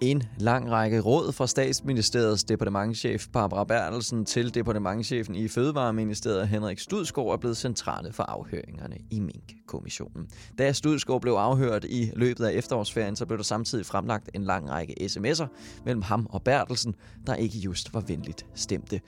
En 0.00 0.22
lang 0.38 0.70
række 0.70 1.00
råd 1.00 1.32
fra 1.32 1.46
statsministeriets 1.46 2.44
departementchef 2.44 3.26
Barbara 3.32 3.64
Bertelsen 3.64 4.24
til 4.24 4.54
departementchefen 4.54 5.34
i 5.34 5.48
Fødevareministeriet 5.48 6.48
Henrik 6.48 6.78
Studskov 6.78 7.30
er 7.30 7.36
blevet 7.36 7.56
centrale 7.56 8.12
for 8.12 8.22
afhøringerne 8.22 8.96
i 9.10 9.20
Mink-kommissionen. 9.20 10.28
Da 10.58 10.72
Studskov 10.72 11.20
blev 11.20 11.32
afhørt 11.32 11.84
i 11.84 12.10
løbet 12.16 12.44
af 12.44 12.52
efterårsferien, 12.52 13.16
så 13.16 13.26
blev 13.26 13.38
der 13.38 13.44
samtidig 13.44 13.86
fremlagt 13.86 14.30
en 14.34 14.44
lang 14.44 14.70
række 14.70 14.94
sms'er 15.02 15.46
mellem 15.84 16.02
ham 16.02 16.26
og 16.30 16.42
Bertelsen, 16.42 16.94
der 17.26 17.34
ikke 17.34 17.58
just 17.58 17.94
var 17.94 18.00
venligt 18.00 18.46
stemte. 18.54 19.00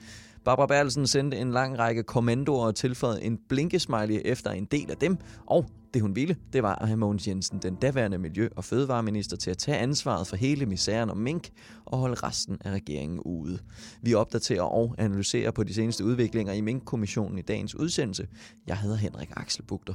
Barbara 0.45 0.65
Bertelsen 0.67 1.07
sendte 1.07 1.37
en 1.37 1.51
lang 1.51 1.79
række 1.79 2.03
kommandoer 2.03 2.65
og 2.65 2.75
tilføjede 2.75 3.23
en 3.23 3.39
blinkesmiley 3.49 4.21
efter 4.25 4.51
en 4.51 4.65
del 4.65 4.91
af 4.91 4.97
dem, 4.97 5.17
og 5.45 5.65
det 5.93 6.01
hun 6.01 6.15
ville, 6.15 6.35
det 6.53 6.63
var 6.63 6.75
at 6.75 6.87
have 6.87 6.97
Mogens 6.97 7.27
Jensen, 7.27 7.59
den 7.59 7.75
daværende 7.75 8.17
Miljø- 8.17 8.49
og 8.55 8.63
Fødevareminister, 8.63 9.37
til 9.37 9.51
at 9.51 9.57
tage 9.57 9.77
ansvaret 9.77 10.27
for 10.27 10.35
hele 10.35 10.65
misæren 10.65 11.09
om 11.09 11.17
mink 11.17 11.49
og 11.85 11.97
holde 11.97 12.15
resten 12.15 12.57
af 12.65 12.71
regeringen 12.71 13.19
ude. 13.19 13.59
Vi 14.01 14.13
opdaterer 14.13 14.61
og 14.61 14.95
analyserer 14.97 15.51
på 15.51 15.63
de 15.63 15.73
seneste 15.73 16.05
udviklinger 16.05 16.53
i 16.53 16.61
Mink-kommissionen 16.61 17.37
i 17.37 17.41
dagens 17.41 17.75
udsendelse. 17.75 18.27
Jeg 18.67 18.77
hedder 18.77 18.97
Henrik 18.97 19.29
Axel 19.35 19.63
Bugter. 19.63 19.93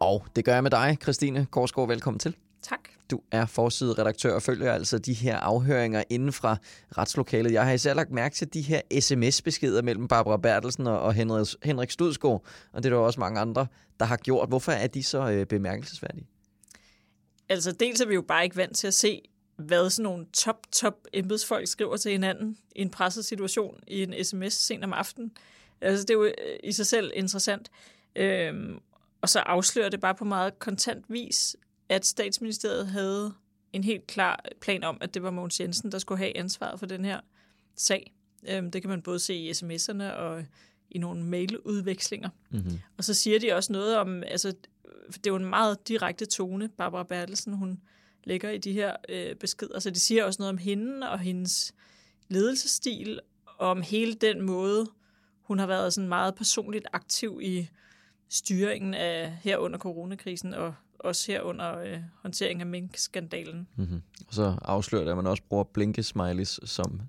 Og 0.00 0.24
det 0.36 0.44
gør 0.44 0.54
jeg 0.54 0.62
med 0.62 0.70
dig, 0.70 0.98
Christine 1.02 1.46
Korsgaard. 1.50 1.88
Velkommen 1.88 2.18
til. 2.18 2.36
Tak. 2.62 2.80
Du 3.10 3.20
er 3.30 3.46
forsideredaktør 3.46 4.34
og 4.34 4.42
følger 4.42 4.72
altså 4.72 4.98
de 4.98 5.12
her 5.12 5.36
afhøringer 5.36 6.04
inden 6.10 6.32
fra 6.32 6.56
retslokalet. 6.98 7.52
Jeg 7.52 7.64
har 7.64 7.72
især 7.72 7.94
lagt 7.94 8.10
mærke 8.10 8.34
til 8.34 8.54
de 8.54 8.60
her 8.60 8.80
sms-beskeder 9.00 9.82
mellem 9.82 10.08
Barbara 10.08 10.36
Bertelsen 10.36 10.86
og 10.86 11.14
Henrik, 11.14 11.46
Henrik 11.62 11.90
Studsgaard, 11.90 12.44
og 12.72 12.82
det 12.82 12.92
er 12.92 12.96
der 12.96 13.02
også 13.02 13.20
mange 13.20 13.40
andre, 13.40 13.66
der 14.00 14.06
har 14.06 14.16
gjort. 14.16 14.48
Hvorfor 14.48 14.72
er 14.72 14.86
de 14.86 15.02
så 15.02 15.30
øh, 15.30 15.46
bemærkelsesværdige? 15.46 16.26
Altså, 17.48 17.72
dels 17.72 18.00
er 18.00 18.06
vi 18.06 18.14
jo 18.14 18.22
bare 18.22 18.44
ikke 18.44 18.56
vant 18.56 18.76
til 18.76 18.86
at 18.86 18.94
se, 18.94 19.22
hvad 19.56 19.90
sådan 19.90 20.02
nogle 20.02 20.26
top, 20.32 20.66
top 20.72 20.94
embedsfolk 21.12 21.68
skriver 21.68 21.96
til 21.96 22.12
hinanden 22.12 22.58
i 22.76 22.82
en 22.82 22.90
presset 22.90 23.24
situation 23.24 23.80
i 23.86 24.02
en 24.02 24.24
sms 24.24 24.52
sent 24.52 24.84
om 24.84 24.92
aftenen. 24.92 25.32
Altså, 25.80 26.04
det 26.04 26.10
er 26.10 26.14
jo 26.14 26.24
øh, 26.24 26.32
i 26.64 26.72
sig 26.72 26.86
selv 26.86 27.10
interessant. 27.14 27.70
Øhm, 28.16 28.78
og 29.20 29.28
så 29.28 29.38
afslører 29.38 29.88
det 29.88 30.00
bare 30.00 30.14
på 30.14 30.24
meget 30.24 30.58
kontant 30.58 31.04
vis, 31.08 31.56
at 31.88 32.06
statsministeriet 32.06 32.86
havde 32.86 33.34
en 33.72 33.84
helt 33.84 34.06
klar 34.06 34.44
plan 34.60 34.84
om, 34.84 34.98
at 35.00 35.14
det 35.14 35.22
var 35.22 35.30
Mogens 35.30 35.60
Jensen, 35.60 35.92
der 35.92 35.98
skulle 35.98 36.18
have 36.18 36.36
ansvaret 36.36 36.78
for 36.78 36.86
den 36.86 37.04
her 37.04 37.20
sag. 37.76 38.14
Øhm, 38.48 38.70
det 38.70 38.82
kan 38.82 38.88
man 38.88 39.02
både 39.02 39.18
se 39.18 39.34
i 39.34 39.50
sms'erne 39.50 40.12
og 40.12 40.44
i 40.90 40.98
nogle 40.98 41.24
mailudvekslinger. 41.24 42.28
Mm-hmm. 42.50 42.78
Og 42.96 43.04
så 43.04 43.14
siger 43.14 43.38
de 43.38 43.52
også 43.52 43.72
noget 43.72 43.96
om, 43.96 44.22
altså, 44.22 44.48
det 45.08 45.26
er 45.26 45.30
jo 45.30 45.36
en 45.36 45.44
meget 45.44 45.88
direkte 45.88 46.26
tone, 46.26 46.68
Barbara 46.68 47.02
Bertelsen, 47.02 47.52
hun 47.52 47.80
lægger 48.24 48.50
i 48.50 48.58
de 48.58 48.72
her 48.72 48.96
øh, 49.08 49.34
beskeder. 49.34 49.78
Så 49.78 49.90
de 49.90 50.00
siger 50.00 50.24
også 50.24 50.42
noget 50.42 50.50
om 50.50 50.58
hende 50.58 51.10
og 51.10 51.18
hendes 51.18 51.74
ledelsesstil, 52.28 53.20
og 53.44 53.68
om 53.68 53.82
hele 53.82 54.14
den 54.14 54.42
måde, 54.42 54.86
hun 55.42 55.58
har 55.58 55.66
været 55.66 55.92
sådan 55.92 56.08
meget 56.08 56.34
personligt 56.34 56.86
aktiv 56.92 57.40
i 57.42 57.68
styringen 58.28 58.94
af 58.94 59.38
her 59.42 59.56
under 59.56 59.78
coronakrisen 59.78 60.54
og 60.54 60.74
også 60.98 61.32
her 61.32 61.40
under 61.40 61.78
øh, 61.78 61.98
håndtering 62.22 62.60
af 62.60 62.66
mink-skandalen. 62.66 63.68
Mm-hmm. 63.76 64.02
Og 64.28 64.34
så 64.34 64.58
afslører 64.62 65.04
det, 65.04 65.10
at 65.10 65.16
man 65.16 65.26
også 65.26 65.42
bruger 65.48 65.64
blinkesmileys 65.64 66.60
som 66.64 67.00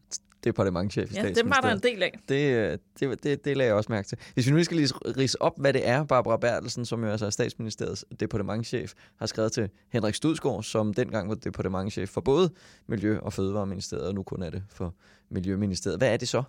departementchef 0.43 1.11
i 1.11 1.15
Ja, 1.15 1.29
det 1.29 1.45
var 1.45 1.61
der 1.61 1.71
en 1.71 1.79
del 1.79 2.03
af. 2.03 2.19
Det, 2.29 2.79
det, 2.99 3.23
det, 3.23 3.45
det 3.45 3.57
lagde 3.57 3.67
jeg 3.67 3.75
også 3.75 3.91
mærke 3.91 4.07
til. 4.07 4.17
Hvis 4.33 4.47
vi 4.47 4.51
nu 4.51 4.63
skal 4.63 4.77
lige 4.77 4.93
rise 5.17 5.41
op, 5.41 5.53
hvad 5.57 5.73
det 5.73 5.87
er, 5.87 6.03
Barbara 6.03 6.37
Bertelsen, 6.37 6.85
som 6.85 7.03
jo 7.03 7.09
altså 7.09 7.25
er 7.25 7.29
statsministeriets 7.29 8.05
departementchef, 8.19 8.93
har 9.17 9.25
skrevet 9.25 9.51
til 9.51 9.69
Henrik 9.89 10.15
Studsgaard, 10.15 10.63
som 10.63 10.93
dengang 10.93 11.29
var 11.29 11.35
departementchef 11.35 12.09
for 12.09 12.21
både 12.21 12.49
Miljø- 12.87 13.19
og 13.19 13.33
Fødevareministeriet, 13.33 14.07
og 14.07 14.15
nu 14.15 14.23
kun 14.23 14.43
er 14.43 14.49
det 14.49 14.63
for 14.69 14.95
Miljøministeriet. 15.29 15.99
Hvad 15.99 16.13
er 16.13 16.17
det 16.17 16.27
så? 16.27 16.43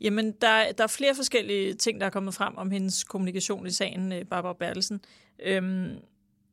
Jamen, 0.00 0.32
der, 0.40 0.72
der 0.78 0.84
er 0.84 0.88
flere 0.88 1.14
forskellige 1.14 1.74
ting, 1.74 2.00
der 2.00 2.06
er 2.06 2.10
kommet 2.10 2.34
frem 2.34 2.56
om 2.56 2.70
hendes 2.70 3.04
kommunikation 3.04 3.66
i 3.66 3.70
sagen, 3.70 4.12
øh, 4.12 4.24
Barbara 4.24 4.52
Bertelsen. 4.52 5.00
Øhm, 5.42 5.90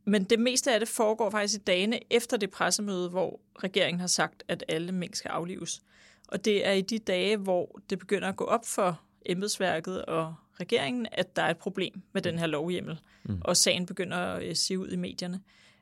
men 0.06 0.24
det 0.24 0.40
meste 0.40 0.74
af 0.74 0.80
det 0.80 0.90
foregår 0.90 1.30
faktisk 1.30 1.62
i 1.62 1.64
dagene 1.64 2.00
efter 2.10 2.38
det 2.38 2.52
pressemøde, 2.52 3.10
hvor 3.10 3.40
regeringen 3.64 4.00
har 4.00 4.08
sagt, 4.08 4.44
at 4.48 4.64
alle 4.68 4.92
mink 4.92 5.16
skal 5.16 5.30
aflives. 5.30 5.82
Og 6.28 6.46
det 6.46 6.68
er 6.68 6.72
i 6.72 6.82
de 6.82 7.00
dage, 7.00 7.38
hvor 7.38 7.80
det 7.90 8.00
begynder 8.00 8.30
at 8.30 8.36
gå 8.36 8.44
op 8.44 8.66
for 8.66 9.02
embedsværket 9.26 10.06
og 10.06 10.36
regeringen, 10.60 11.08
at 11.12 11.36
der 11.36 11.42
er 11.42 11.50
et 11.50 11.58
problem 11.58 12.02
med 12.14 12.22
den 12.22 12.40
her 12.40 12.48
lovhjemmel, 12.48 13.00
mm. 13.24 13.42
og 13.42 13.58
sagen 13.58 13.86
begynder 13.86 14.18
at 14.18 14.44
øh, 14.44 14.56
se 14.56 14.80
ud 14.80 14.88
i 14.88 14.96
medierne. 14.96 15.42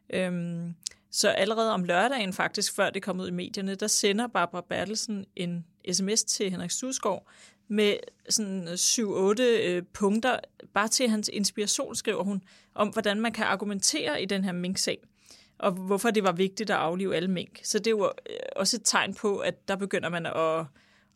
Øhm, 0.09 0.75
så 1.11 1.29
allerede 1.29 1.73
om 1.73 1.83
lørdagen 1.83 2.33
faktisk, 2.33 2.75
før 2.75 2.89
det 2.89 3.03
kom 3.03 3.19
ud 3.19 3.27
i 3.27 3.31
medierne, 3.31 3.75
der 3.75 3.87
sender 3.87 4.27
Barbara 4.27 4.65
Bertelsen 4.69 5.25
en 5.35 5.65
sms 5.91 6.23
til 6.23 6.51
Henrik 6.51 6.71
Studsgaard 6.71 7.27
med 7.73 7.97
sådan 8.29 8.67
7-8 8.67 9.41
øh, 9.41 9.83
punkter, 9.93 10.39
bare 10.73 10.87
til 10.87 11.09
hans 11.09 11.29
inspiration, 11.33 11.95
skriver 11.95 12.23
hun, 12.23 12.43
om 12.75 12.87
hvordan 12.87 13.21
man 13.21 13.31
kan 13.31 13.45
argumentere 13.45 14.21
i 14.21 14.25
den 14.25 14.43
her 14.43 14.51
mink-sag, 14.51 14.97
og 15.57 15.71
hvorfor 15.71 16.11
det 16.11 16.23
var 16.23 16.31
vigtigt 16.31 16.69
at 16.69 16.75
aflive 16.75 17.15
alle 17.15 17.31
mink. 17.31 17.59
Så 17.63 17.79
det 17.79 17.87
er 17.87 17.91
jo 17.91 18.11
øh, 18.29 18.35
også 18.55 18.77
et 18.77 18.81
tegn 18.85 19.13
på, 19.13 19.37
at 19.37 19.67
der 19.67 19.75
begynder 19.75 20.09
man 20.09 20.25
at, 20.25 20.65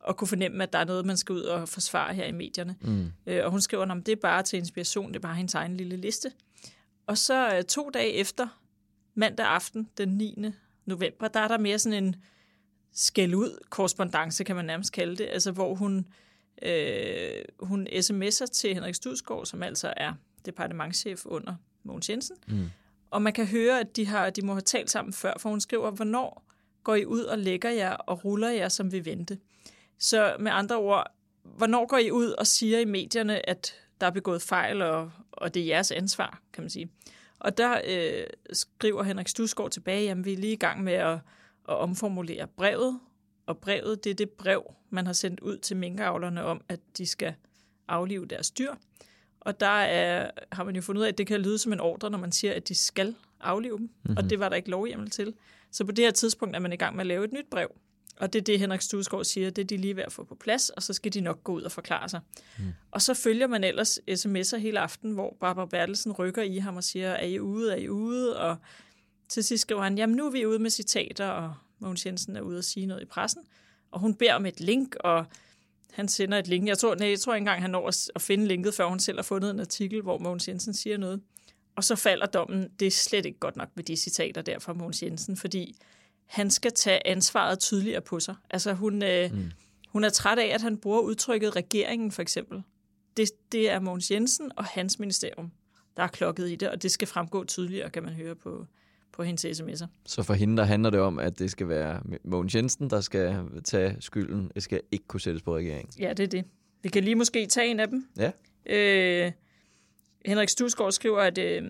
at 0.09 0.17
kunne 0.17 0.28
fornemme, 0.28 0.63
at 0.63 0.73
der 0.73 0.79
er 0.79 0.85
noget, 0.85 1.06
man 1.06 1.17
skal 1.17 1.34
ud 1.34 1.41
og 1.41 1.69
forsvare 1.69 2.13
her 2.13 2.25
i 2.25 2.31
medierne. 2.31 2.75
Mm. 2.81 3.12
Øh, 3.28 3.46
og 3.46 3.51
hun 3.51 3.62
skriver, 3.62 3.85
at 3.85 4.06
det 4.06 4.12
er 4.12 4.22
bare 4.22 4.44
til 4.44 4.59
inspiration, 4.59 5.07
det 5.07 5.16
er 5.16 5.19
bare 5.19 5.35
hendes 5.35 5.56
egen 5.56 5.78
lille 5.78 5.97
liste. 5.97 6.31
Og 7.07 7.17
så 7.17 7.56
øh, 7.56 7.63
to 7.63 7.90
dage 7.90 8.12
efter, 8.12 8.47
mandag 9.16 9.46
aften, 9.46 9.90
den 9.97 10.09
9. 10.09 10.46
november, 10.85 11.28
der 11.28 11.40
er 11.40 11.47
der 11.47 11.57
mere 11.57 11.79
sådan 11.79 12.03
en 12.03 12.16
skæld 12.94 13.35
ud 13.35 13.57
korrespondence, 13.69 14.44
kan 14.44 14.56
man 14.56 14.66
nærmest 14.66 14.94
kalde 14.94 15.16
det, 15.16 15.28
altså 15.31 15.51
hvor 15.51 15.75
hun, 15.75 16.07
øh, 16.62 17.41
hun 17.59 17.88
sms'er 17.88 18.45
til 18.45 18.73
Henrik 18.73 18.95
Studsgaard, 18.95 19.45
som 19.45 19.63
altså 19.63 19.94
er 19.97 20.13
departementchef 20.45 21.25
under 21.25 21.56
Mogens 21.84 22.09
Jensen, 22.09 22.35
mm. 22.47 22.66
og 23.12 23.22
man 23.22 23.34
kan 23.34 23.45
høre, 23.45 23.79
at 23.79 23.95
de, 23.95 24.06
har, 24.06 24.29
de 24.29 24.41
må 24.41 24.53
have 24.53 24.62
talt 24.62 24.90
sammen 24.90 25.13
før, 25.13 25.34
for 25.40 25.50
hun 25.50 25.62
skriver, 25.62 25.91
hvornår 25.91 26.44
går 26.84 26.96
I 26.96 27.06
ud 27.06 27.23
og 27.23 27.38
lægger 27.38 27.69
jer 27.69 27.94
og 27.94 28.25
ruller 28.25 28.50
jer, 28.50 28.69
som 28.69 28.91
vi 28.91 29.06
vente. 29.06 29.38
Så 30.00 30.35
med 30.40 30.51
andre 30.51 30.75
ord, 30.75 31.12
hvornår 31.44 31.85
går 31.85 31.97
I 31.97 32.12
ud 32.12 32.29
og 32.29 32.47
siger 32.47 32.79
i 32.79 32.85
medierne, 32.85 33.50
at 33.50 33.75
der 34.01 34.07
er 34.07 34.12
begået 34.12 34.41
fejl, 34.41 34.81
og, 34.81 35.12
og 35.31 35.53
det 35.53 35.62
er 35.62 35.66
jeres 35.66 35.91
ansvar, 35.91 36.41
kan 36.53 36.63
man 36.63 36.69
sige. 36.69 36.90
Og 37.40 37.57
der 37.57 37.81
øh, 37.88 38.23
skriver 38.53 39.03
Henrik 39.03 39.28
Stusgaard 39.28 39.72
tilbage, 39.72 40.12
at 40.12 40.25
vi 40.25 40.34
er 40.34 40.38
lige 40.38 40.53
i 40.53 40.57
gang 40.57 40.84
med 40.84 40.94
at, 40.94 41.13
at 41.69 41.75
omformulere 41.75 42.47
brevet, 42.47 43.00
og 43.47 43.58
brevet 43.58 44.03
det 44.03 44.09
er 44.09 44.13
det 44.13 44.30
brev, 44.30 44.74
man 44.90 45.06
har 45.06 45.13
sendt 45.13 45.40
ud 45.40 45.58
til 45.58 45.78
minkavlerne 45.78 46.44
om, 46.44 46.62
at 46.69 46.80
de 46.97 47.06
skal 47.06 47.34
aflive 47.88 48.25
deres 48.25 48.52
dyr. 48.52 48.73
Og 49.40 49.59
der 49.59 49.67
er, 49.67 50.32
har 50.52 50.64
man 50.64 50.76
jo 50.76 50.82
fundet 50.82 50.99
ud 50.99 51.05
af, 51.05 51.09
at 51.09 51.17
det 51.17 51.28
kan 51.28 51.41
lyde 51.41 51.58
som 51.58 51.73
en 51.73 51.79
ordre, 51.79 52.09
når 52.09 52.17
man 52.17 52.32
siger, 52.32 52.53
at 52.53 52.67
de 52.67 52.76
skal 52.76 53.16
aflive 53.40 53.78
dem, 53.78 53.90
mm-hmm. 54.03 54.17
og 54.17 54.29
det 54.29 54.40
var 54.40 54.49
der 54.49 54.55
ikke 54.55 54.70
lovhjemmel 54.70 55.09
til. 55.09 55.34
Så 55.72 55.85
på 55.85 55.91
det 55.91 56.05
her 56.05 56.11
tidspunkt 56.11 56.55
er 56.55 56.59
man 56.59 56.73
i 56.73 56.76
gang 56.76 56.96
med 56.96 57.02
at 57.02 57.08
lave 57.08 57.26
et 57.26 57.34
nyt 57.34 57.46
brev, 57.52 57.76
og 58.20 58.34
det 58.34 58.40
er 58.40 58.44
det, 58.44 58.59
Henrik 58.59 58.82
Stusgaard 58.82 59.23
siger, 59.23 59.49
det 59.49 59.61
er 59.61 59.66
de 59.66 59.78
lige 59.78 59.96
ved 59.96 60.03
at 60.03 60.11
få 60.11 60.23
på 60.23 60.35
plads, 60.35 60.70
og 60.70 60.84
så 60.84 60.94
skal 60.94 61.14
de 61.14 61.22
nok 61.22 61.44
gå 61.44 61.53
ud 61.53 61.61
og 61.61 61.72
forklare 61.72 62.09
sig. 62.09 62.20
Mm. 62.58 62.64
Og 62.91 63.02
så 63.02 63.14
følger 63.14 63.47
man 63.47 63.64
ellers 63.64 63.99
sms'er 64.09 64.58
hele 64.58 64.79
aften, 64.79 65.11
hvor 65.11 65.38
Barbara 65.40 65.66
Bertelsen 65.66 66.11
rykker 66.11 66.41
i 66.41 66.58
ham 66.58 66.78
og 66.78 66.84
siger, 66.84 67.09
er 67.09 67.26
I 67.26 67.40
ude, 67.40 67.72
er 67.72 67.78
I 67.78 67.90
ude? 67.90 68.40
Og 68.40 68.58
til 69.29 69.44
sidst 69.44 69.61
skriver 69.61 69.82
han, 69.82 69.97
jamen 69.97 70.16
nu 70.16 70.26
er 70.26 70.32
vi 70.32 70.46
ude 70.46 70.59
med 70.59 70.70
citater, 70.70 71.28
og 71.28 71.53
Mogens 71.79 72.06
Jensen 72.06 72.35
er 72.35 72.41
ude 72.41 72.58
og 72.58 72.64
sige 72.64 72.85
noget 72.85 73.02
i 73.02 73.06
pressen. 73.06 73.41
Og 73.91 74.00
hun 74.00 74.16
beder 74.16 74.34
om 74.34 74.46
et 74.46 74.59
link, 74.59 74.96
og 75.00 75.26
han 75.91 76.08
sender 76.08 76.38
et 76.38 76.47
link. 76.47 76.68
Jeg 76.68 76.78
tror, 76.78 76.96
nej, 76.96 77.09
jeg 77.09 77.20
tror 77.20 77.34
ikke 77.34 77.41
engang, 77.41 77.62
han 77.62 77.70
når 77.70 77.88
at 78.16 78.22
finde 78.22 78.47
linket, 78.47 78.74
før 78.74 78.85
hun 78.85 79.00
selv 79.00 79.18
har 79.18 79.24
fundet 79.24 79.52
en 79.52 79.59
artikel, 79.59 80.02
hvor 80.02 80.18
Mogens 80.18 80.47
Jensen 80.47 80.74
siger 80.74 80.97
noget. 80.97 81.22
Og 81.76 81.84
så 81.84 81.96
falder 81.96 82.26
dommen, 82.26 82.70
det 82.79 82.85
er 82.85 82.91
slet 82.91 83.26
ikke 83.26 83.40
godt 83.40 83.56
nok 83.56 83.70
med 83.76 83.84
de 83.84 83.96
citater 83.96 84.41
der 84.41 84.59
fra 84.59 84.74
Mogens 84.74 85.03
Jensen, 85.03 85.38
fordi 85.38 85.76
han 86.26 86.52
skal 86.52 86.72
tage 86.72 87.08
ansvaret 87.08 87.59
tydeligere 87.59 88.02
på 88.02 88.20
sig. 88.20 88.35
Altså 88.50 88.73
hun, 88.73 89.03
øh, 89.03 89.34
mm. 89.34 89.52
Hun 89.90 90.03
er 90.03 90.09
træt 90.09 90.40
af, 90.40 90.46
at 90.46 90.62
han 90.62 90.78
bruger 90.78 91.00
udtrykket 91.00 91.56
regeringen, 91.56 92.12
for 92.12 92.22
eksempel. 92.22 92.64
Det, 93.18 93.30
det 93.52 93.70
er 93.70 93.80
Mogens 93.80 94.12
Jensen 94.12 94.52
og 94.56 94.66
hans 94.66 95.00
ministerium, 95.00 95.52
der 95.97 96.03
er 96.03 96.08
klokket 96.08 96.50
i 96.50 96.56
det, 96.56 96.70
og 96.70 96.84
det 96.84 96.91
skal 96.91 97.08
fremgå 97.08 97.44
tydeligere, 97.44 97.90
kan 97.90 98.03
man 98.03 98.14
høre 98.14 98.35
på, 98.35 98.66
på 99.17 99.23
hendes 99.23 99.46
sms'er. 99.46 99.85
Så 100.05 100.23
for 100.23 100.34
hende, 100.34 100.58
der 100.58 100.64
handler 100.64 100.90
det 100.90 100.99
om, 100.99 101.19
at 101.19 101.40
det 101.40 101.52
skal 101.52 101.67
være 101.67 102.02
Mogens 102.23 102.55
Jensen, 102.55 102.90
der 102.90 103.02
skal 103.02 103.35
tage 103.64 103.97
skylden. 103.99 104.52
Det 104.55 104.64
skal 104.64 104.81
ikke 104.91 105.08
kunne 105.08 105.22
sættes 105.22 105.41
på 105.41 105.55
regeringen. 105.55 105.93
Ja, 105.99 106.14
det 106.14 106.23
er 106.23 106.28
det. 106.28 106.46
Vi 106.84 106.90
kan 106.90 107.03
lige 107.03 107.16
måske 107.16 107.46
tage 107.46 107.67
en 107.67 107.79
af 107.79 107.87
dem. 107.87 108.08
Ja. 108.17 108.31
Øh, 108.66 109.31
Henrik 110.25 110.49
Stusgaard 110.49 110.91
skriver, 110.91 111.19
at, 111.19 111.37
øh, 111.37 111.64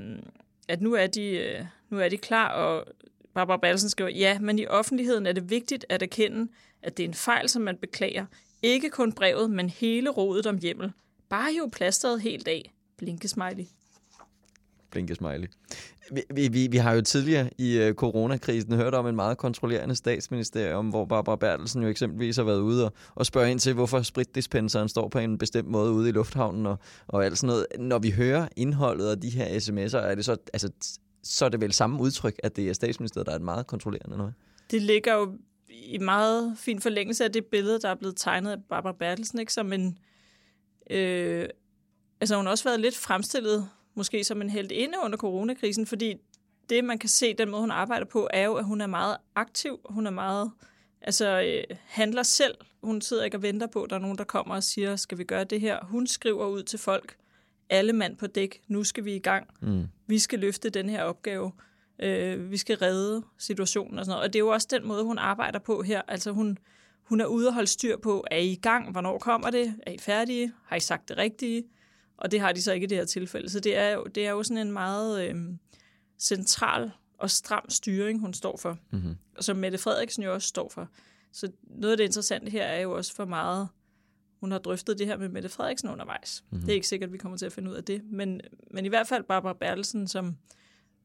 at 0.68 0.82
nu, 0.82 0.94
er 0.94 1.08
de, 1.08 1.30
øh, 1.30 1.66
nu 1.90 2.00
er 2.00 2.10
de 2.10 2.18
klar, 2.18 2.54
og 2.54 2.86
Barbara 3.34 3.58
Balsen 3.58 3.90
skriver, 3.90 4.10
ja, 4.10 4.40
men 4.40 4.60
i 4.60 4.66
offentligheden 4.66 5.26
er 5.26 5.32
det 5.32 5.50
vigtigt 5.50 5.86
at 5.90 6.02
erkende, 6.02 6.52
at 6.82 6.98
det 6.98 7.04
er 7.04 7.08
en 7.08 7.14
fejl, 7.14 7.50
som 7.50 7.62
man 7.62 7.78
beklager. 7.78 8.26
Ikke 8.62 8.90
kun 8.90 9.14
brevet, 9.14 9.52
men 9.52 9.70
hele 9.70 10.10
rådet 10.10 10.46
om 10.46 10.58
hjemmel. 10.58 10.92
Bare 11.30 11.50
jo 11.58 11.70
plasteret 11.74 12.22
helt 12.22 12.48
af. 12.48 12.74
Blinkesmiley. 12.98 13.66
Blinkesmiley. 14.92 15.48
Vi, 16.12 16.22
vi, 16.34 16.48
vi, 16.48 16.68
vi 16.68 16.78
har 16.78 16.94
jo 16.94 17.02
tidligere 17.02 17.50
i 17.58 17.78
øh, 17.78 17.94
coronakrisen 17.94 18.74
hørt 18.74 18.94
om 18.94 19.08
en 19.08 19.16
meget 19.16 19.38
kontrollerende 19.38 19.96
statsministerium, 19.96 20.90
hvor 20.90 21.06
Barbara 21.06 21.36
Bertelsen 21.36 21.84
jo 21.84 21.90
eksempelvis 21.90 22.36
har 22.36 22.44
været 22.44 22.60
ude 22.60 22.86
og, 22.86 22.94
og 23.16 23.26
spørge 23.26 23.52
ind 23.52 23.60
til, 23.60 23.74
hvorfor 23.74 24.02
spritdispenseren 24.02 24.90
står 24.90 25.08
på 25.08 25.20
en 25.20 25.38
bestemt 25.38 25.68
måde 25.68 25.92
ude 25.92 26.10
i 26.10 26.12
lufthavnen 26.12 26.66
og, 26.66 26.80
og 27.08 27.26
alt 27.26 27.38
sådan 27.38 27.48
noget. 27.48 27.66
Når 27.80 28.00
vi 28.00 28.12
hører 28.12 28.48
indholdet 28.56 29.10
af 29.10 29.22
de 29.22 29.30
her 29.30 29.46
sms'er, 29.46 29.98
er 29.98 30.16
det 30.16 30.26
så, 30.26 30.38
altså, 30.54 30.70
så 31.24 31.46
er 31.46 31.50
det 31.50 31.62
vel 31.62 31.74
samme 31.74 32.02
udtryk, 32.02 32.36
at 32.44 32.56
det 32.56 32.70
er 32.70 32.74
statsministeriet, 32.74 33.26
der 33.26 33.32
er 33.32 33.36
et 33.36 33.42
meget 33.42 33.68
kontrollerende 33.68 34.18
noget? 34.18 34.34
Det 34.72 34.82
ligger 34.82 35.14
jo 35.14 35.38
i 35.70 35.98
meget 35.98 36.54
fin 36.58 36.82
forlængelse 36.82 37.24
af 37.24 37.32
det 37.32 37.46
billede, 37.46 37.80
der 37.80 37.90
er 37.90 37.96
blevet 37.96 38.18
tegnet 38.18 38.52
af 38.52 38.58
Barbara 38.70 38.94
Bertelsen, 39.00 39.40
ikke? 39.40 39.54
som 39.54 39.74
en... 39.74 39.98
Øh, 40.90 41.50
altså 42.22 42.36
hun 42.36 42.46
har 42.46 42.52
også 42.52 42.64
været 42.64 42.80
lidt 42.80 42.98
fremstillet 42.98 43.70
måske 43.98 44.24
som 44.24 44.42
en 44.42 44.50
held 44.50 44.72
inde 44.72 44.98
under 45.04 45.18
coronakrisen, 45.18 45.86
fordi 45.86 46.16
det, 46.70 46.84
man 46.84 47.00
kan 47.00 47.10
se, 47.10 47.34
den 47.34 47.50
måde, 47.50 47.62
hun 47.62 47.72
arbejder 47.72 48.06
på, 48.06 48.28
er 48.34 48.46
jo, 48.46 48.54
at 48.54 48.66
hun 48.66 48.82
er 48.82 48.88
meget 48.88 49.18
aktiv. 49.36 49.80
Hun 49.86 50.08
er 50.08 50.12
meget, 50.12 50.52
altså 51.02 51.42
øh, 51.42 51.78
handler 51.86 52.24
selv. 52.24 52.56
Hun 52.84 53.02
sidder 53.02 53.24
ikke 53.24 53.38
og 53.38 53.42
venter 53.42 53.68
på, 53.68 53.84
at 53.84 53.90
der 53.90 53.96
er 53.96 54.00
nogen, 54.00 54.18
der 54.18 54.24
kommer 54.24 54.56
og 54.56 54.64
siger, 54.64 54.96
skal 54.96 55.18
vi 55.18 55.24
gøre 55.24 55.44
det 55.44 55.62
her? 55.62 55.80
Hun 55.86 56.08
skriver 56.08 56.48
ud 56.48 56.64
til 56.64 56.80
folk, 56.80 57.16
alle 57.70 57.94
mand 57.94 58.18
på 58.18 58.28
dæk, 58.28 58.62
nu 58.68 58.84
skal 58.84 59.06
vi 59.06 59.16
i 59.16 59.20
gang. 59.20 59.48
Mm. 59.62 59.88
Vi 60.08 60.20
skal 60.20 60.40
løfte 60.40 60.70
den 60.70 60.90
her 60.90 61.04
opgave. 61.04 61.52
Øh, 62.00 62.52
vi 62.52 62.58
skal 62.58 62.78
redde 62.78 63.24
situationen 63.38 64.00
og 64.00 64.06
sådan 64.06 64.16
noget. 64.16 64.28
Og 64.28 64.34
det 64.34 64.40
er 64.40 64.44
jo 64.44 64.48
også 64.48 64.68
den 64.72 64.88
måde, 64.88 65.04
hun 65.04 65.18
arbejder 65.18 65.60
på 65.60 65.82
her. 65.82 66.02
Altså 66.08 66.32
hun, 66.32 66.58
hun 67.04 67.22
er 67.22 67.26
ude 67.26 67.48
og 67.48 67.54
holde 67.54 67.68
styr 67.68 67.98
på, 67.98 68.26
er 68.32 68.38
I 68.38 68.52
i 68.52 68.56
gang? 68.56 68.92
Hvornår 68.92 69.18
kommer 69.18 69.50
det? 69.50 69.76
Er 69.88 69.92
I 69.92 69.98
færdige? 69.98 70.54
Har 70.66 70.76
I 70.76 70.80
sagt 70.80 71.10
det 71.10 71.18
rigtige? 71.18 71.64
Og 72.18 72.32
det 72.32 72.40
har 72.40 72.52
de 72.52 72.62
så 72.62 72.74
ikke 72.74 72.84
i 72.84 72.88
det 72.88 72.98
her 72.98 73.06
tilfælde. 73.06 73.50
Så 73.50 73.60
det 73.60 73.78
er 73.78 73.90
jo, 73.90 74.04
det 74.04 74.26
er 74.26 74.32
jo 74.32 74.44
sådan 74.44 74.68
en 74.68 74.72
meget 74.72 75.30
øh, 75.30 75.36
central 76.20 76.92
og 77.18 77.30
stram 77.32 77.70
styring, 77.70 78.20
hun 78.20 78.34
står 78.34 78.58
for. 78.58 78.78
Mm-hmm. 78.92 79.18
Og 79.38 79.44
som 79.44 79.58
Mette 79.58 79.78
Frederiksen 79.78 80.24
jo 80.24 80.34
også 80.34 80.48
står 80.48 80.70
for. 80.70 80.90
Så 81.32 81.52
noget 81.64 81.92
af 81.92 81.98
det 81.98 82.04
interessante 82.04 82.52
her 82.52 82.64
er 82.64 82.82
jo 82.82 82.92
også 82.92 83.16
for 83.16 83.26
meget, 83.26 83.68
hun 84.40 84.52
har 84.52 84.60
drøftet 84.60 85.00
det 85.00 85.08
her 85.08 85.18
med 85.18 85.30
Mette 85.30 85.50
Frederiksen 85.50 85.90
undervejs. 85.90 86.44
Mm-hmm. 86.50 86.66
Det 86.66 86.72
er 86.72 86.76
ikke 86.76 86.88
sikkert, 86.88 87.08
at 87.08 87.14
vi 87.14 87.18
kommer 87.18 87.38
til 87.38 87.46
at 87.46 87.54
finde 87.54 87.72
ud 87.72 87.76
af 87.76 87.84
det. 87.84 88.02
Men, 88.12 88.42
men 88.72 88.86
i 88.86 88.90
hvert 88.90 89.08
fald 89.08 89.24
Barbara 89.24 89.54
Bertelsen 89.54 90.08
som, 90.08 90.38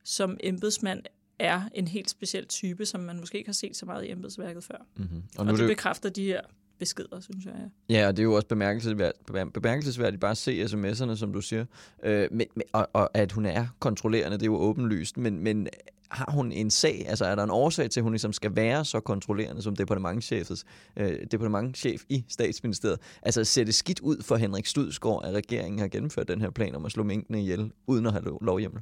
som 0.04 0.36
embedsmand 0.40 1.02
er 1.38 1.62
en 1.74 1.88
helt 1.88 2.10
speciel 2.10 2.46
type, 2.46 2.86
som 2.86 3.00
man 3.00 3.20
måske 3.20 3.38
ikke 3.38 3.48
har 3.48 3.52
set 3.52 3.76
så 3.76 3.86
meget 3.86 4.04
i 4.04 4.10
embedsværket 4.10 4.64
før. 4.64 4.86
Mm-hmm. 4.96 5.22
Og, 5.38 5.44
nu 5.46 5.52
og 5.52 5.58
det, 5.58 5.68
det 5.68 5.76
bekræfter 5.76 6.08
de 6.08 6.24
her 6.24 6.40
beskeder, 6.82 7.20
synes 7.20 7.44
jeg. 7.44 7.54
Ja, 7.88 7.94
ja 7.94 8.06
og 8.08 8.16
det 8.16 8.22
er 8.22 8.24
jo 8.24 8.34
også 8.34 8.48
bemærkelsesværdigt, 8.48 9.52
bemærkelsesværdigt 9.52 10.20
bare 10.20 10.30
at 10.30 10.36
se 10.36 10.64
sms'erne, 10.64 11.16
som 11.16 11.32
du 11.32 11.40
siger. 11.40 11.64
Øh, 12.04 12.28
men, 12.30 12.46
og, 12.72 12.88
og 12.92 13.10
at 13.14 13.32
hun 13.32 13.46
er 13.46 13.66
kontrollerende, 13.78 14.36
det 14.36 14.42
er 14.42 14.46
jo 14.46 14.56
åbenlyst, 14.56 15.16
men, 15.16 15.38
men 15.38 15.68
har 16.10 16.30
hun 16.32 16.52
en 16.52 16.70
sag? 16.70 17.04
Altså 17.08 17.24
er 17.24 17.34
der 17.34 17.44
en 17.44 17.50
årsag 17.50 17.90
til, 17.90 18.00
at 18.00 18.02
hun 18.04 18.12
ligesom 18.12 18.32
skal 18.32 18.56
være 18.56 18.84
så 18.84 19.00
kontrollerende 19.00 19.62
som 19.62 19.76
departementchefet, 19.76 20.64
øh, 20.96 21.18
departementchef 21.30 22.02
i 22.08 22.24
statsministeriet? 22.28 22.98
Altså 23.22 23.44
ser 23.44 23.64
det 23.64 23.74
skidt 23.74 24.00
ud 24.00 24.22
for 24.22 24.36
Henrik 24.36 24.66
Studsgaard, 24.66 25.24
at 25.24 25.34
regeringen 25.34 25.78
har 25.78 25.88
gennemført 25.88 26.28
den 26.28 26.40
her 26.40 26.50
plan 26.50 26.74
om 26.74 26.84
at 26.84 26.92
slå 26.92 27.02
minkene 27.02 27.40
ihjel, 27.40 27.72
uden 27.86 28.06
at 28.06 28.12
have 28.12 28.38
lovhjemmel? 28.40 28.80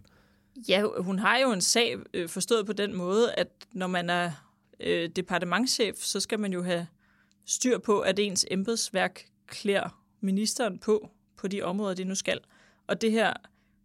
Ja, 0.69 0.83
hun 0.99 1.19
har 1.19 1.39
jo 1.39 1.53
en 1.53 1.61
sag 1.61 1.97
øh, 2.15 2.29
forstået 2.29 2.67
på 2.67 2.73
den 2.73 2.97
måde, 2.97 3.33
at 3.33 3.49
når 3.73 3.87
man 3.87 4.11
er 4.11 4.31
øh, 4.81 5.09
departementchef, 5.17 5.97
så 5.97 6.21
skal 6.21 6.41
man 6.41 6.53
jo 6.53 6.63
have 6.63 6.87
styr 7.51 7.79
på, 7.79 8.01
at 8.01 8.19
ens 8.19 8.47
embedsværk 8.51 9.27
klæder 9.47 10.03
ministeren 10.21 10.79
på, 10.79 11.11
på 11.37 11.49
de 11.49 11.63
områder, 11.63 11.95
det 11.95 12.07
nu 12.07 12.15
skal. 12.15 12.41
Og 12.87 13.01
det 13.01 13.13
her, 13.13 13.33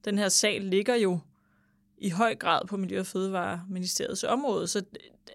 den 0.06 0.18
her 0.18 0.30
sag 0.30 0.62
ligger 0.62 0.96
jo 0.96 1.20
i 1.98 2.10
høj 2.10 2.36
grad 2.36 2.68
på 2.68 2.78
Miljø- 2.78 3.00
og 3.00 3.06
Fødevareministeriets 3.06 4.24
område. 4.24 4.68
Så 4.68 4.84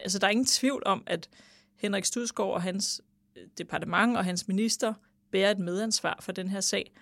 altså, 0.01 0.19
der 0.19 0.27
er 0.27 0.31
ingen 0.31 0.47
tvivl 0.47 0.83
om, 0.87 1.03
at 1.07 1.29
Henrik 1.77 2.05
Studsgaard 2.05 2.51
og 2.51 2.63
hans 2.63 3.01
øh, 3.37 3.43
departement 3.59 4.17
og 4.17 4.25
hans 4.25 4.49
minister 4.49 4.95
bærer 5.31 5.51
et 5.51 5.59
medansvar 5.59 6.19
for 6.21 6.33
den 6.33 6.49
her 6.49 6.61
sag. 6.61 6.93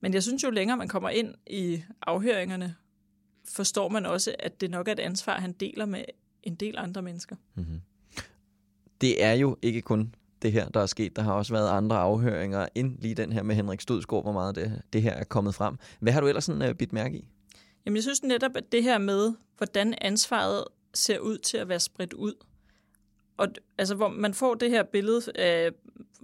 Men 0.00 0.14
jeg 0.14 0.22
synes 0.22 0.44
jo 0.44 0.50
længere 0.50 0.76
man 0.76 0.88
kommer 0.88 1.08
ind 1.08 1.34
i 1.46 1.82
afhøringerne, 2.02 2.76
forstår 3.48 3.88
man 3.88 4.06
også, 4.06 4.34
at 4.38 4.60
det 4.60 4.70
nok 4.70 4.88
er 4.88 4.92
et 4.92 5.00
ansvar, 5.00 5.40
han 5.40 5.52
deler 5.52 5.86
med 5.86 6.04
en 6.42 6.54
del 6.54 6.78
andre 6.78 7.02
mennesker. 7.02 7.36
Mm-hmm. 7.54 7.80
Det 9.00 9.24
er 9.24 9.32
jo 9.32 9.56
ikke 9.62 9.82
kun 9.82 10.14
det 10.42 10.52
her, 10.52 10.68
der 10.68 10.80
er 10.80 10.86
sket. 10.86 11.16
Der 11.16 11.22
har 11.22 11.32
også 11.32 11.52
været 11.52 11.68
andre 11.68 11.96
afhøringer 11.96 12.68
end 12.74 12.98
lige 12.98 13.14
den 13.14 13.32
her 13.32 13.42
med 13.42 13.54
Henrik 13.54 13.80
Studsgaard, 13.80 14.24
hvor 14.24 14.32
meget 14.32 14.54
det, 14.54 14.82
det 14.92 15.02
her 15.02 15.12
er 15.12 15.24
kommet 15.24 15.54
frem. 15.54 15.76
Hvad 16.00 16.12
har 16.12 16.20
du 16.20 16.26
ellers 16.28 16.44
sådan 16.44 16.70
uh, 16.70 16.76
bidt 16.76 16.92
mærke 16.92 17.16
i? 17.16 17.28
Jamen, 17.86 17.96
jeg 17.96 18.02
synes 18.02 18.22
netop, 18.22 18.56
at 18.56 18.72
det 18.72 18.82
her 18.82 18.98
med, 18.98 19.32
hvordan 19.56 19.94
ansvaret 20.00 20.64
ser 20.94 21.18
ud 21.18 21.38
til 21.38 21.56
at 21.56 21.68
være 21.68 21.80
spredt 21.80 22.12
ud, 22.12 22.34
og 23.36 23.48
altså, 23.78 23.94
hvor 23.94 24.08
man 24.08 24.34
får 24.34 24.54
det 24.54 24.70
her 24.70 24.82
billede, 24.82 25.22
øh, 25.38 25.72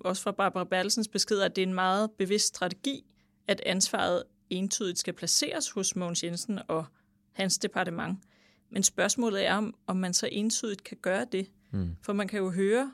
også 0.05 0.23
fra 0.23 0.33
Barbara 0.33 0.65
Bertelsens 0.65 1.09
besked, 1.09 1.41
at 1.41 1.57
det 1.57 1.63
er 1.63 1.67
en 1.67 1.75
meget 1.75 2.11
bevidst 2.11 2.47
strategi, 2.47 3.05
at 3.49 3.63
ansvaret 3.67 4.23
entydigt 4.51 4.99
skal 4.99 5.15
placeres 5.15 5.71
hos 5.71 5.97
Mogens 5.97 6.25
Jensen 6.25 6.59
og 6.69 6.85
hans 7.33 7.59
departement. 7.59 8.19
Men 8.71 8.83
spørgsmålet 8.83 9.47
er, 9.47 9.55
om, 9.55 9.75
om 9.87 9.97
man 9.97 10.15
så 10.15 10.29
entydigt 10.33 10.85
kan 10.85 10.97
gøre 11.03 11.27
det. 11.33 11.51
Mm. 11.71 11.97
For 12.03 12.13
man 12.13 12.29
kan 12.29 12.39
jo 12.39 12.51
høre 12.51 12.93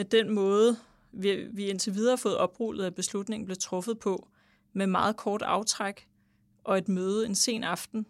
med 0.00 0.04
den 0.04 0.30
måde, 0.30 0.76
vi, 1.12 1.48
vi 1.52 1.68
indtil 1.68 1.94
videre 1.94 2.12
har 2.12 2.16
fået 2.16 2.36
oprullet, 2.36 2.84
at 2.84 2.94
beslutningen 2.94 3.46
blev 3.46 3.56
truffet 3.56 3.98
på, 3.98 4.28
med 4.72 4.86
meget 4.86 5.16
kort 5.16 5.42
aftræk 5.42 6.08
og 6.64 6.78
et 6.78 6.88
møde 6.88 7.26
en 7.26 7.34
sen 7.34 7.64
aften, 7.64 8.06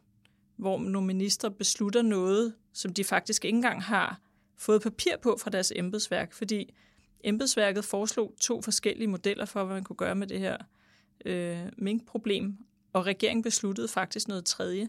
hvor 0.57 0.79
nogle 0.79 1.07
minister 1.07 1.49
beslutter 1.49 2.03
noget, 2.03 2.55
som 2.73 2.93
de 2.93 3.05
faktisk 3.05 3.45
ikke 3.45 3.57
engang 3.57 3.83
har 3.83 4.21
fået 4.59 4.83
papir 4.83 5.13
på 5.23 5.37
fra 5.41 5.51
deres 5.51 5.73
embedsværk, 5.77 6.33
fordi 6.33 6.75
embedsværket 7.25 7.85
foreslog 7.85 8.35
to 8.41 8.63
forskellige 8.63 9.09
modeller 9.09 9.45
for, 9.45 9.65
hvad 9.65 9.75
man 9.75 9.85
kunne 9.85 9.97
gøre 9.97 10.15
med 10.15 10.27
det 10.27 10.39
her 10.39 10.57
øh, 11.25 11.67
minkproblem, 11.79 12.57
og 12.93 13.07
regeringen 13.07 13.43
besluttede 13.43 13.89
faktisk 13.89 14.29
noget 14.29 14.45
tredje. 14.45 14.89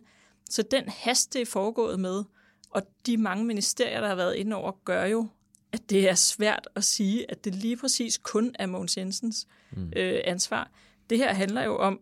Så 0.50 0.62
den 0.62 0.84
hast, 0.88 1.34
det 1.34 1.42
er 1.42 1.46
foregået 1.46 2.00
med, 2.00 2.24
og 2.70 2.82
de 3.06 3.18
mange 3.18 3.46
ministerier, 3.46 4.02
der 4.02 4.08
har 4.08 4.16
været 4.16 4.36
inde 4.36 4.56
over, 4.56 4.72
gør 4.86 5.06
jo, 5.06 5.28
at 5.74 5.90
det 5.90 6.10
er 6.10 6.16
svært 6.16 6.68
at 6.76 6.84
sige, 6.84 7.32
at 7.32 7.46
det 7.46 7.56
lige 7.56 7.78
præcis 7.78 8.18
kun 8.18 8.56
er 8.60 8.66
Mogens 8.66 8.98
Jensens 8.98 9.48
mm. 9.72 9.94
øh, 9.96 10.22
ansvar. 10.24 10.72
Det 11.10 11.18
her 11.18 11.34
handler 11.34 11.64
jo 11.64 11.78
om, 11.78 12.00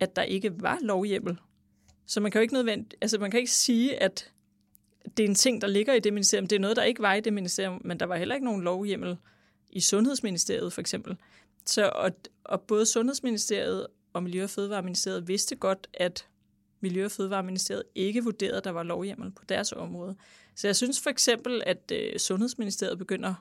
at 0.00 0.16
der 0.16 0.22
ikke 0.22 0.62
var 0.62 0.78
lovhjemmel. 0.82 1.36
Så 2.06 2.20
man 2.20 2.30
kan 2.30 2.38
jo 2.38 2.42
ikke 2.42 2.54
nødvendigt, 2.54 2.94
altså 3.00 3.18
man 3.18 3.30
kan 3.30 3.40
ikke 3.40 3.52
sige, 3.52 4.02
at 4.02 4.32
det 5.16 5.24
er 5.24 5.28
en 5.28 5.34
ting, 5.34 5.60
der 5.60 5.66
ligger 5.66 5.94
i 5.94 6.00
det 6.00 6.12
ministerium. 6.12 6.46
Det 6.46 6.56
er 6.56 6.60
noget, 6.60 6.76
der 6.76 6.82
ikke 6.82 7.02
var 7.02 7.14
i 7.14 7.20
det 7.20 7.32
ministerium, 7.32 7.80
men 7.84 8.00
der 8.00 8.06
var 8.06 8.16
heller 8.16 8.34
ikke 8.34 8.44
nogen 8.44 8.62
lovhjemmel 8.62 9.16
i 9.70 9.80
Sundhedsministeriet 9.80 10.72
for 10.72 10.80
eksempel. 10.80 11.16
Så, 11.66 11.90
og, 11.94 12.10
og 12.44 12.60
både 12.60 12.86
Sundhedsministeriet 12.86 13.86
og 14.12 14.22
Miljø- 14.22 14.44
og 14.44 14.50
Fødevareministeriet 14.50 15.28
vidste 15.28 15.56
godt, 15.56 15.88
at 15.94 16.26
Miljø- 16.80 17.04
og 17.04 17.10
Fødevareministeriet 17.10 17.82
ikke 17.94 18.24
vurderede, 18.24 18.56
at 18.56 18.64
der 18.64 18.70
var 18.70 18.82
lovhjemmel 18.82 19.30
på 19.30 19.44
deres 19.48 19.72
område. 19.72 20.16
Så 20.58 20.68
jeg 20.68 20.76
synes 20.76 21.00
for 21.00 21.10
eksempel, 21.10 21.62
at 21.66 21.92
øh, 21.92 22.18
Sundhedsministeriet 22.18 22.98
begynder 22.98 23.34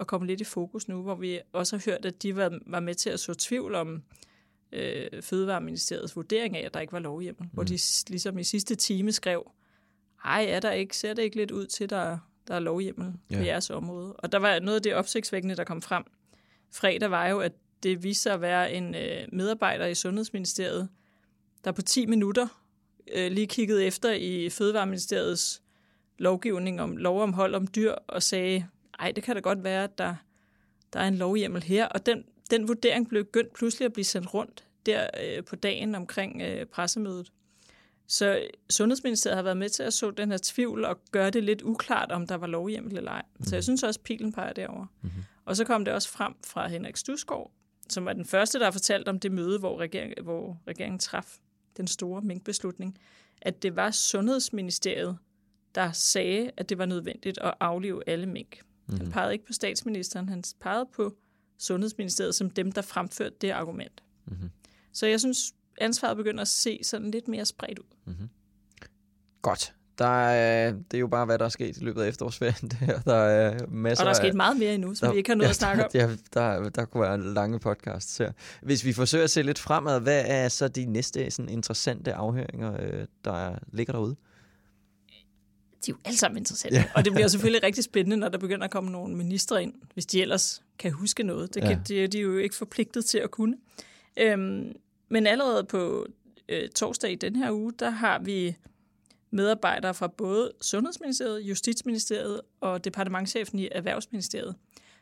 at 0.00 0.06
komme 0.06 0.26
lidt 0.26 0.40
i 0.40 0.44
fokus 0.44 0.88
nu, 0.88 1.02
hvor 1.02 1.14
vi 1.14 1.40
også 1.52 1.76
har 1.76 1.82
hørt, 1.90 2.04
at 2.04 2.22
de 2.22 2.36
var, 2.36 2.58
var 2.66 2.80
med 2.80 2.94
til 2.94 3.10
at 3.10 3.20
så 3.20 3.34
tvivl 3.34 3.74
om 3.74 4.02
øh, 4.72 5.22
Fødevareministeriets 5.22 6.16
vurdering 6.16 6.56
af, 6.56 6.66
at 6.66 6.74
der 6.74 6.80
ikke 6.80 6.92
var 6.92 6.98
lovhjemmel. 6.98 7.42
Mm. 7.42 7.50
Hvor 7.52 7.62
de 7.62 7.78
ligesom 8.08 8.38
i 8.38 8.44
sidste 8.44 8.74
time 8.74 9.12
skrev, 9.12 9.50
ej, 10.24 10.46
er 10.48 10.60
der 10.60 10.70
ikke, 10.72 10.96
ser 10.96 11.14
det 11.14 11.22
ikke 11.22 11.36
lidt 11.36 11.50
ud 11.50 11.66
til, 11.66 11.90
der, 11.90 12.18
der 12.48 12.54
er 12.54 12.60
lovhjemmel 12.60 13.12
ja. 13.30 13.36
på 13.36 13.42
jeres 13.42 13.70
område? 13.70 14.12
Og 14.12 14.32
der 14.32 14.38
var 14.38 14.58
noget 14.58 14.76
af 14.76 14.82
det 14.82 14.94
opsigtsvækkende, 14.94 15.56
der 15.56 15.64
kom 15.64 15.82
frem 15.82 16.04
fredag, 16.72 17.10
var 17.10 17.28
jo, 17.28 17.40
at 17.40 17.52
det 17.82 18.02
viste 18.02 18.22
sig 18.22 18.32
at 18.32 18.40
være 18.40 18.72
en 18.72 18.94
øh, 18.94 19.28
medarbejder 19.32 19.86
i 19.86 19.94
Sundhedsministeriet, 19.94 20.88
der 21.64 21.72
på 21.72 21.82
10 21.82 22.06
minutter 22.06 22.62
øh, 23.12 23.32
lige 23.32 23.46
kiggede 23.46 23.84
efter 23.84 24.12
i 24.12 24.50
Fødevareministeriets 24.50 25.61
lovgivning 26.18 26.80
om 26.80 26.96
lov 26.96 27.22
om 27.22 27.32
hold 27.32 27.54
om 27.54 27.66
dyr 27.66 27.92
og 28.06 28.22
sagde, 28.22 28.66
ej, 28.98 29.10
det 29.10 29.24
kan 29.24 29.34
da 29.34 29.40
godt 29.40 29.64
være, 29.64 29.84
at 29.84 29.98
der, 29.98 30.14
der 30.92 31.00
er 31.00 31.08
en 31.08 31.16
lovhjemmel 31.16 31.62
her, 31.62 31.86
og 31.86 32.06
den, 32.06 32.24
den 32.50 32.68
vurdering 32.68 33.08
blev 33.08 33.24
begyndt 33.24 33.52
pludselig 33.52 33.86
at 33.86 33.92
blive 33.92 34.04
sendt 34.04 34.34
rundt 34.34 34.64
der 34.86 35.06
øh, 35.24 35.44
på 35.44 35.56
dagen 35.56 35.94
omkring 35.94 36.42
øh, 36.42 36.66
pressemødet. 36.66 37.32
Så 38.06 38.42
Sundhedsministeriet 38.70 39.36
har 39.36 39.42
været 39.42 39.56
med 39.56 39.68
til 39.68 39.82
at 39.82 39.92
så 39.92 40.10
den 40.10 40.30
her 40.30 40.38
tvivl 40.42 40.84
og 40.84 41.00
gøre 41.10 41.30
det 41.30 41.44
lidt 41.44 41.62
uklart, 41.62 42.12
om 42.12 42.26
der 42.26 42.34
var 42.34 42.46
lovhjemmel 42.46 42.96
eller 42.96 43.10
ej. 43.10 43.22
Så 43.40 43.50
jeg 43.50 43.58
mhm. 43.58 43.62
synes 43.62 43.82
også, 43.82 43.98
at 44.00 44.04
pilen 44.04 44.32
peger 44.32 44.52
derover. 44.52 44.86
Mm-hmm. 45.02 45.22
Og 45.44 45.56
så 45.56 45.64
kom 45.64 45.84
det 45.84 45.94
også 45.94 46.08
frem 46.08 46.34
fra 46.46 46.68
Henrik 46.68 46.96
Stusgaard, 46.96 47.50
som 47.88 48.04
var 48.04 48.12
den 48.12 48.24
første, 48.24 48.58
der 48.58 48.64
har 48.64 48.72
fortalt 48.72 49.08
om 49.08 49.18
det 49.18 49.32
møde, 49.32 49.58
hvor, 49.58 49.80
regering, 49.80 50.14
hvor 50.22 50.60
regeringen 50.66 50.98
traf 50.98 51.36
den 51.76 51.86
store 51.86 52.22
minkbeslutning, 52.22 52.98
at 53.42 53.62
det 53.62 53.76
var 53.76 53.90
Sundhedsministeriet, 53.90 55.18
der 55.74 55.92
sagde, 55.92 56.50
at 56.56 56.68
det 56.68 56.78
var 56.78 56.86
nødvendigt 56.86 57.38
at 57.38 57.54
aflive 57.60 58.08
alle 58.08 58.26
mink. 58.26 58.60
Mm-hmm. 58.60 58.96
Han 58.96 59.06
mhm. 59.06 59.12
pegede 59.12 59.32
ikke 59.32 59.46
på 59.46 59.52
statsministeren, 59.52 60.28
han 60.28 60.44
pegede 60.60 60.88
på 60.96 61.14
Sundhedsministeriet 61.58 62.34
som 62.34 62.50
dem, 62.50 62.72
der 62.72 62.82
fremførte 62.82 63.34
det 63.40 63.50
argument. 63.50 64.02
Mm-hmm. 64.26 64.50
Så 64.92 65.06
jeg 65.06 65.20
synes, 65.20 65.38
ansvaret 65.80 66.16
begynder 66.16 66.40
at 66.40 66.48
se 66.48 66.80
sådan 66.82 67.10
lidt 67.10 67.28
mere 67.28 67.44
spredt 67.44 67.78
ud. 67.78 67.96
Mm-hmm. 68.04 68.28
Godt. 69.42 69.74
Der 69.98 70.28
er, 70.28 70.72
det 70.72 70.94
er 70.94 70.98
jo 70.98 71.06
bare, 71.06 71.24
hvad 71.24 71.38
der 71.38 71.44
er 71.44 71.48
sket 71.48 71.76
i 71.76 71.84
løbet 71.84 72.02
af 72.02 72.08
efterårsferien. 72.08 72.68
Der, 72.80 73.00
der 73.00 73.14
er 73.14 73.66
masser 73.68 74.04
og 74.04 74.06
der 74.06 74.10
er 74.10 74.16
sket 74.16 74.34
meget 74.34 74.56
mere 74.56 74.74
endnu, 74.74 74.94
som 74.94 75.06
der, 75.06 75.12
vi 75.12 75.18
ikke 75.18 75.30
har 75.30 75.34
noget 75.36 75.46
ja, 75.46 75.50
at 75.50 75.56
snakke 75.56 75.84
om. 75.84 75.90
Ja, 75.94 76.08
der, 76.08 76.16
der, 76.60 76.68
der 76.68 76.84
kunne 76.84 77.02
være 77.02 77.34
lange 77.34 77.58
podcasts 77.58 78.18
her. 78.18 78.32
Hvis 78.62 78.84
vi 78.84 78.92
forsøger 78.92 79.24
at 79.24 79.30
se 79.30 79.42
lidt 79.42 79.58
fremad, 79.58 80.00
hvad 80.00 80.24
er 80.26 80.48
så 80.48 80.68
de 80.68 80.84
næste 80.84 81.30
sådan, 81.30 81.48
interessante 81.48 82.14
afhøringer, 82.14 82.76
øh, 82.82 83.06
der 83.24 83.58
ligger 83.72 83.92
derude? 83.92 84.16
De 85.86 85.90
er 85.90 85.94
jo 85.94 85.98
alle 86.04 86.18
sammen 86.18 86.38
interessante. 86.38 86.76
Ja. 86.76 86.84
Og 86.94 87.04
det 87.04 87.12
bliver 87.12 87.28
selvfølgelig 87.28 87.62
rigtig 87.62 87.84
spændende, 87.84 88.16
når 88.16 88.28
der 88.28 88.38
begynder 88.38 88.64
at 88.64 88.70
komme 88.70 88.90
nogle 88.90 89.16
ministre 89.16 89.62
ind, 89.62 89.74
hvis 89.94 90.06
de 90.06 90.22
ellers 90.22 90.62
kan 90.78 90.92
huske 90.92 91.22
noget. 91.22 91.54
Det 91.54 91.62
kan, 91.62 91.82
ja. 91.88 91.94
de, 91.94 92.06
de 92.06 92.18
er 92.18 92.22
jo 92.22 92.38
ikke 92.38 92.54
forpligtet 92.54 93.04
til 93.04 93.18
at 93.18 93.30
kunne. 93.30 93.56
Øhm, 94.16 94.72
men 95.08 95.26
allerede 95.26 95.64
på 95.64 96.06
øh, 96.48 96.68
torsdag 96.68 97.12
i 97.12 97.14
den 97.14 97.36
her 97.36 97.52
uge, 97.52 97.72
der 97.78 97.90
har 97.90 98.18
vi 98.18 98.56
medarbejdere 99.30 99.94
fra 99.94 100.06
både 100.06 100.52
Sundhedsministeriet, 100.60 101.40
Justitsministeriet 101.40 102.40
og 102.60 102.84
departementchefen 102.84 103.58
i 103.58 103.68
Erhvervsministeriet. 103.72 104.54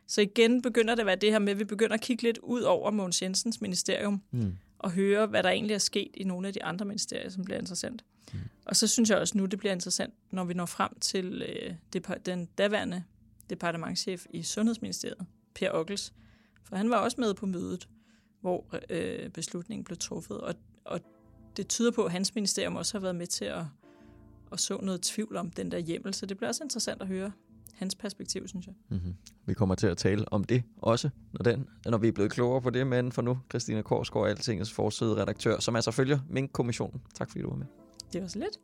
Så 0.06 0.20
igen 0.20 0.62
begynder 0.62 0.94
det 0.94 1.00
at 1.00 1.06
være 1.06 1.16
det 1.16 1.30
her 1.30 1.38
med, 1.38 1.52
at 1.52 1.58
vi 1.58 1.64
begynder 1.64 1.94
at 1.94 2.00
kigge 2.00 2.22
lidt 2.22 2.38
ud 2.38 2.62
over 2.62 2.90
Mogens 2.90 3.22
Jensens 3.22 3.60
ministerium 3.60 4.22
mm. 4.30 4.52
og 4.78 4.90
høre, 4.90 5.26
hvad 5.26 5.42
der 5.42 5.50
egentlig 5.50 5.75
er 5.75 5.78
sket 5.78 6.10
i 6.14 6.25
nogle 6.25 6.49
af 6.49 6.54
de 6.54 6.64
andre 6.64 6.84
ministerier, 6.84 7.30
som 7.30 7.44
bliver 7.44 7.58
interessant. 7.58 8.04
Mm. 8.32 8.38
Og 8.64 8.76
så 8.76 8.87
synes 8.87 9.10
jeg 9.10 9.18
også 9.18 9.38
nu, 9.38 9.46
det 9.46 9.58
bliver 9.58 9.72
interessant, 9.72 10.14
når 10.30 10.44
vi 10.44 10.54
når 10.54 10.66
frem 10.66 10.99
til 11.00 11.42
øh, 11.42 12.02
den 12.26 12.46
daværende 12.58 13.04
departementchef 13.50 14.26
i 14.30 14.42
Sundhedsministeriet, 14.42 15.26
Per 15.54 15.70
Ockels. 15.72 16.12
For 16.64 16.76
han 16.76 16.90
var 16.90 16.96
også 16.96 17.20
med 17.20 17.34
på 17.34 17.46
mødet 17.46 17.88
hvor 18.40 18.64
øh, 18.90 19.30
beslutningen 19.30 19.84
blev 19.84 19.96
truffet. 19.99 20.40
Og, 20.40 20.54
og 20.84 21.00
det 21.56 21.68
tyder 21.68 21.90
på, 21.90 22.04
at 22.04 22.12
hans 22.12 22.34
ministerium 22.34 22.76
også 22.76 22.94
har 22.94 23.00
været 23.00 23.16
med 23.16 23.26
til 23.26 23.44
at, 23.44 23.64
at 24.52 24.60
så 24.60 24.78
noget 24.82 25.02
tvivl 25.02 25.37
om 25.37 25.50
den 25.50 25.70
der 25.70 25.78
hjemmel, 25.78 26.14
så 26.14 26.26
det 26.26 26.37
bliver 26.37 26.49
også 26.49 26.64
interessant 26.64 27.02
at 27.02 27.08
høre 27.08 27.32
hans 27.75 27.94
perspektiv, 27.94 28.49
synes 28.49 28.66
jeg. 28.66 28.75
Mm-hmm. 28.88 29.14
Vi 29.46 29.54
kommer 29.54 29.75
til 29.75 29.87
at 29.87 29.96
tale 29.96 30.32
om 30.32 30.44
det 30.44 30.62
også, 30.76 31.10
når, 31.32 31.42
den, 31.42 31.68
når 31.87 31.99
vi 31.99 32.08
er 32.08 32.12
blevet 32.12 32.32
klogere 32.32 32.62
på 32.62 32.70
det, 32.70 32.87
men 32.87 33.12
for 33.12 33.22
nu, 33.22 33.38
Christina 33.50 33.82
Korsgaard, 33.82 34.28
Altingets 34.28 34.72
forside 34.72 35.16
redaktør, 35.16 35.60
som 35.60 35.76
altså 35.76 35.90
følger 35.90 36.18
Mink-kommissionen. 36.28 37.02
Tak 37.14 37.30
fordi 37.30 37.42
du 37.42 37.49
var 37.49 37.56
med. 37.56 37.79
Det 38.12 38.23
var 38.23 38.29
så 38.29 38.38
lidt. 38.38 38.59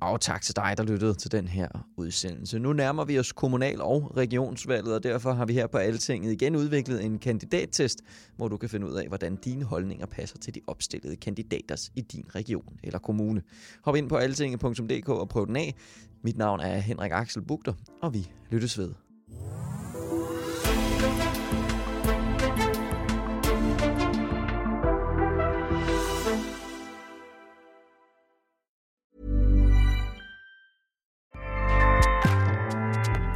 Og 0.00 0.20
tak 0.20 0.42
til 0.42 0.56
dig, 0.56 0.74
der 0.76 0.82
lyttede 0.82 1.14
til 1.14 1.32
den 1.32 1.48
her 1.48 1.68
udsendelse. 1.96 2.58
Nu 2.58 2.72
nærmer 2.72 3.04
vi 3.04 3.18
os 3.18 3.32
kommunal- 3.32 3.80
og 3.80 4.16
regionsvalget, 4.16 4.94
og 4.94 5.02
derfor 5.02 5.32
har 5.32 5.46
vi 5.46 5.52
her 5.52 5.66
på 5.66 5.78
Altinget 5.78 6.32
igen 6.32 6.56
udviklet 6.56 7.04
en 7.04 7.18
kandidattest, 7.18 8.02
hvor 8.36 8.48
du 8.48 8.56
kan 8.56 8.68
finde 8.68 8.86
ud 8.86 8.94
af, 8.94 9.08
hvordan 9.08 9.36
dine 9.36 9.64
holdninger 9.64 10.06
passer 10.06 10.38
til 10.38 10.54
de 10.54 10.60
opstillede 10.66 11.16
kandidaters 11.16 11.90
i 11.94 12.00
din 12.00 12.24
region 12.34 12.78
eller 12.82 12.98
kommune. 12.98 13.42
Hop 13.82 13.96
ind 13.96 14.08
på 14.08 14.16
altinget.dk 14.16 15.08
og 15.08 15.28
prøv 15.28 15.46
den 15.46 15.56
af. 15.56 15.74
Mit 16.22 16.36
navn 16.36 16.60
er 16.60 16.76
Henrik 16.78 17.12
Axel 17.12 17.42
Bugter, 17.42 17.72
og 18.02 18.14
vi 18.14 18.30
lyttes 18.50 18.78
ved. 18.78 19.05